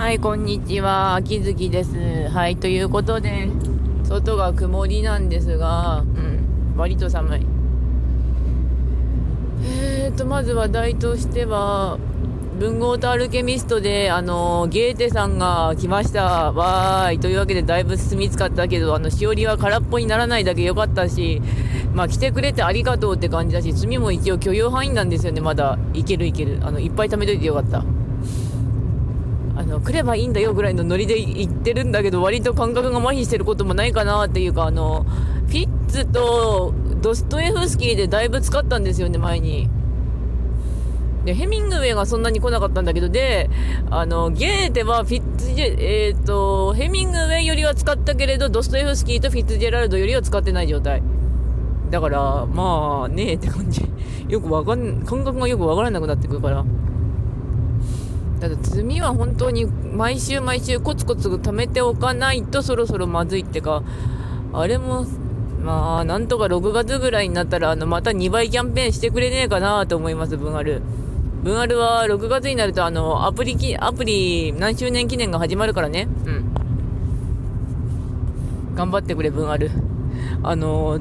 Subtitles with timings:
[0.00, 1.16] はい、こんにちは。
[1.16, 1.90] 秋月です。
[2.30, 3.50] はい、ということで、
[4.02, 7.46] 外が曇りなんですが、うん、割と寒い。
[9.62, 11.98] えーと、まず話題としては、
[12.58, 16.50] 文豪とアルケミストで、あの、ゲーテさんが来ました。
[16.50, 17.18] わーい。
[17.18, 21.42] というわけで、だいぶ進みつかったけど、あの、しおりは空っぽにならないだけ良かったし、
[21.92, 25.78] まあ、来てくれてありがとうって感じだし、炭も一応許容範囲なんですよね、まだ。
[25.92, 26.58] いけるいける。
[26.62, 27.84] あの、いっぱい貯めといてよかった。
[29.70, 35.06] の、来ればいいんだよぐらいのノリで言ってるんだけど、割と感覚が麻痺してることもないかなっていうか、あの、
[35.46, 39.70] フィッツとドストエフスキーでだいぶ使ったんですよね、前に。
[41.24, 43.50] で、ヘミングウェイがそんなに来なかったんだけど、で、
[43.90, 51.02] あの、ゲーテはフィッツジェ、えっ、ー、と、ヘミングウェイよりは使ったけれど、ドストエフスキーとフィッツジェラルドよりは使ってない状態。
[51.90, 53.82] だから、まあ、ねえって感じ。
[54.28, 56.64] よくわかん、感覚がよくわからなくなってくるから。
[58.40, 63.82] だって罪は本当に毎週毎週コツコツ貯めておかないとそろそろまずいってか、
[64.52, 65.04] あれも、
[65.62, 70.80] まあ、なんとか6月ぐらいになったら、あの、また2倍キャンペーンしてくれねえかなと思います、文アル。
[71.44, 76.08] 文アルは6月になると、あの、アプリき、アプリ何周年記念が始まるからね。
[76.26, 76.44] うん。
[78.74, 79.70] 頑張ってくれ、文アル。
[80.42, 80.98] あの、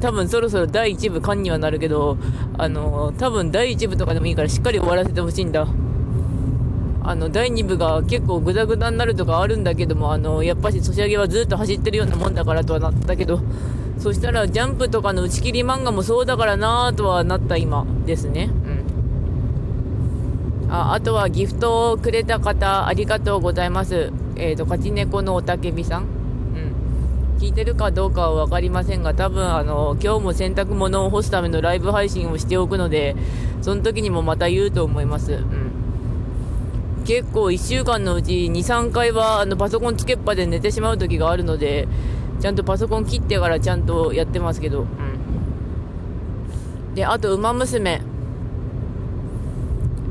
[0.00, 2.16] 多分そろそろ第1部完にはなるけど、
[2.56, 5.66] あの、多分第1部とかでもいいからしっかり終わらせてほしいんだ。
[7.04, 13.40] あの、第2部が結構グダグダになるとかあるんだけども、あの、やっぱしソシャゲはずっと走ってるようなもんだからとはなったけど、
[13.98, 18.50] そしたらジャンプとかの打ち切り漫画もそうだからなぁとはなった今ですね。
[20.66, 20.72] うん。
[20.72, 24.10] あ、あとはギフトをくれた方、ありがとうございます。
[24.36, 26.02] えっ、ー、と、勝ち猫のおたけびさん。
[26.02, 27.38] うん。
[27.38, 33.14] 聞いてるかどうかはわかりませんが、多分あの、今日も洗濯物を干すためのライブ配信をしておくので、
[33.60, 35.34] その時にもまた言うと思います。
[35.34, 35.61] うん。
[37.12, 41.86] 結構1週間のうち2、3回はあのパソコンつけっぱで寝てしまう時があるので、
[42.40, 44.80] ちゃんとパソコン切ってからちゃんとやってますけど。
[44.80, 44.84] う
[46.90, 46.94] ん。
[46.94, 48.00] で、あと、ウマ娘。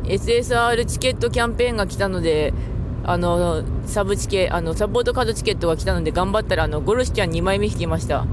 [0.03, 2.53] SSR チケットキャンペーンが来たので、
[3.03, 8.19] あの、サブチケ、あの、サポートカードチケットが来たので頑張ったら、あの、ゴルシちゃん2枚目引きました。
[8.19, 8.28] うん。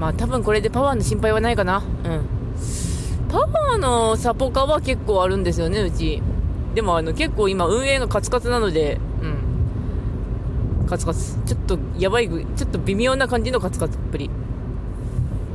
[0.00, 1.82] まあ、多分これでパワーの心配はないかな。
[2.04, 2.22] うん。
[3.28, 6.22] パワーのサポカは結構あるんですよね、うち。
[6.74, 10.86] でもあの結構今運営がカツカツなので、うん。
[10.86, 11.36] カツカツ。
[11.46, 14.30] ちょっとやばい、ちょっと微妙な感じのカツカツっぷり。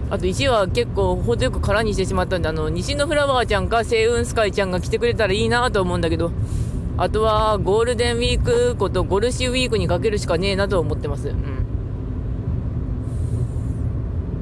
[0.10, 6.32] あと1は結構程よく空にしてしまったんで、あの、西のフラワーちゃんか星雲スカイちゃんが来てくれたらいいなと思うんだけど、
[6.98, 11.30] あとはゴールデンウィークことゴルシウィークにかけるしかねえなと思ってます。
[11.30, 11.66] うん。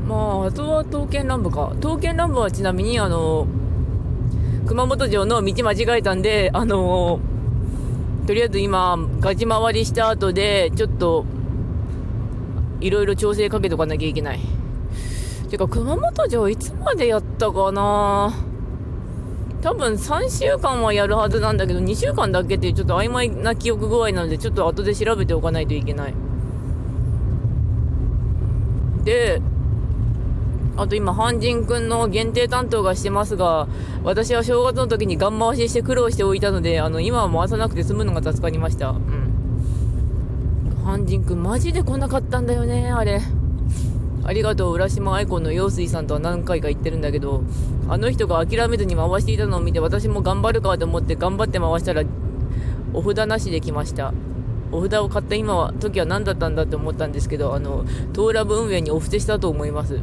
[0.07, 1.69] まあ、あとは刀剣乱舞か。
[1.75, 3.47] 刀剣乱舞はちなみにあの、
[4.65, 11.25] 熊本城の道間違えたんで、あのー、とりあえず今、ガチ回りした後で、ちょっと、
[12.79, 14.39] いろいろ調整かけとかなきゃいけない。
[15.49, 18.33] てか、熊本城いつまでやったかな？
[19.61, 26.13] 多分3週間はやるはずなんだけど、2週間だけってちょっと曖昧な記憶具合なので、ちょっと後で調べておかないといけない。
[29.03, 29.41] で、
[30.75, 33.67] あと今、半人くんの限定担当がしてますが、
[34.03, 38.89] 私は正月の時にガン回しして苦労しておいたので、あの、今は回さなくて済むのが助かりました。
[38.89, 39.33] うん。
[40.83, 43.21] 半人くんマジで来なかったんだよね、あれ。
[44.25, 47.43] ありがとう、浦島愛子の陽水さんとは何回か言ってるんだけど、
[47.87, 52.03] あの人が諦めずに回していたのを見て、私も頑張るかと思って頑張って回したら、
[52.93, 54.13] お札なしで来ました。
[54.71, 59.99] お札を買った今は、時は何だったんだって思ったんですけど、あの、トーラブ運営にお布施したと思います。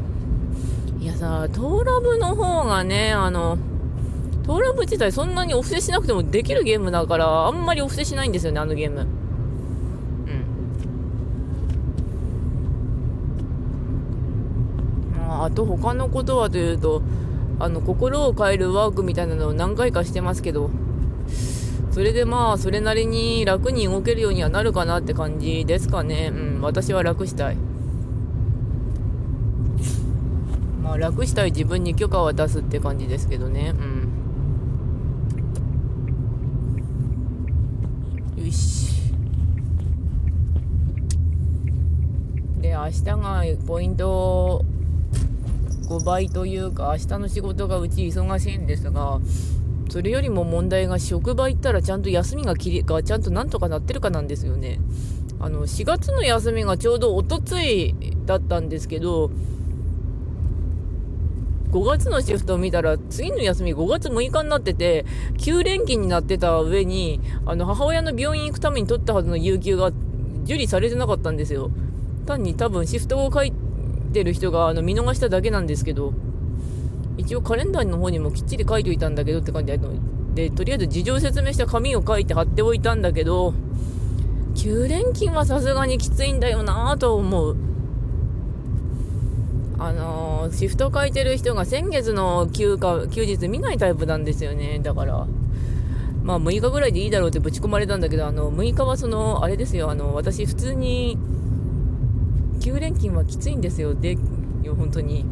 [1.01, 3.57] いやさ、トーラブの方がね、あの、
[4.45, 9.01] トーラブ自体そんなにお布施しなくてもできるゲームだから、あんまりお布施しないんですよね、あのゲーム。
[9.01, 9.05] う
[15.23, 15.27] ん。
[15.27, 17.01] まあ、あと他のことはというと、
[17.59, 20.69] あの、心を変えるワークみたいなのを何回かしてますけど、
[21.93, 26.31] それでまあ、それなりに楽に動けるようにはなるかなって感じですかね。
[26.31, 27.70] うん、私は楽したい。
[30.91, 33.77] まあ、楽したい自分に許可は出すって感じですけどね。
[38.37, 38.45] うん。
[38.45, 39.13] よし。
[42.61, 44.65] で、明日がポイント
[45.89, 49.21] 5倍というか、明日の仕事がうち忙しいんですが、
[49.91, 54.81] それよりも問題が職場行ったらちゃんと休みが切りがちゃんとなんとかなってるかなんですよね。
[55.39, 57.95] あの、4月の休みがちょうどおとつい
[58.27, 59.31] だったんですけど、
[61.71, 65.05] 5月のシフトを見たら、次の休み5月6日になってて、
[65.39, 69.93] 9連勤になってた上に、あの、母親の病院行くために取ったはずの有給が
[70.45, 71.71] 受理されてなかったんですよ。
[72.27, 73.53] 単に多分シフトを書い
[74.13, 76.13] てる人があの見逃しただけなんですけど、
[77.17, 79.79] 一応カレンダーの方にもきっちり書いておいたんだけどって感じで、
[80.35, 83.55] で、とりあえず事情説明した紙を書いて貼っておいたんだけど、
[84.55, 87.57] 9連勤はさすがにきついんだよなぁと思う。
[89.81, 94.79] あのー、シフト書いてる人が先月の休暇、休日見ないタイプなんですよね。
[94.79, 95.27] だから、
[96.23, 101.17] まあ6日ぐらいでいいだろうってぶち込まれたんだけど、あの、6日はその、あれですよ、あの、私普通に、
[102.61, 103.95] 9連勤はきついんですよ。
[103.95, 104.19] で、
[104.63, 105.25] よ、本当に。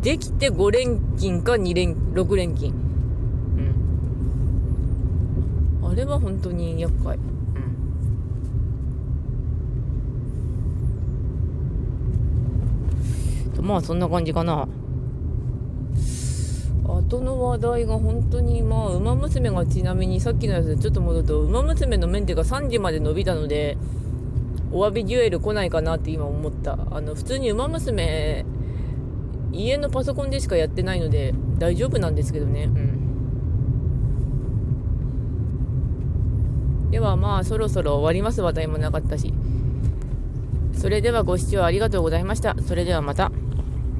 [0.00, 2.72] できて5連勤か2連、6連勤。
[5.82, 5.90] うん。
[5.90, 7.18] あれは本当に厄介。
[13.66, 14.68] まあそんな感じかな。
[16.86, 23.76] 後の話題が本当にまあ馬娘がちなみにさっきのやつでちょっと戻ると馬娘のメンテが3時まで伸びたので
[24.72, 26.78] お詫びデュエル来ないかなって今思った。
[26.90, 28.44] あの普通に馬娘
[29.52, 32.64] 家のパソコンでしかやってないので大丈夫なんですけどね。
[32.64, 32.96] うん。
[36.90, 38.42] ではまあそろそろ終わります。
[38.42, 39.34] 話題もなかったし。
[40.72, 42.54] それではご視聴ありがとうございました。
[42.62, 43.32] それではまた。